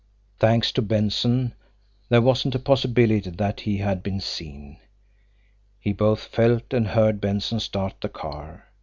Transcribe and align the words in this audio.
Thanks 0.39 0.71
to 0.71 0.81
Benson, 0.81 1.53
there 2.09 2.23
wasn't 2.23 2.55
a 2.55 2.57
possibility 2.59 3.29
that 3.29 3.59
he 3.59 3.77
had 3.77 4.01
been 4.01 4.19
seen. 4.19 4.77
He 5.79 5.93
both 5.93 6.21
felt 6.23 6.73
and 6.73 6.87
heard 6.87 7.21
Benson 7.21 7.59
start 7.59 7.93
the 8.01 8.09
car. 8.09 8.65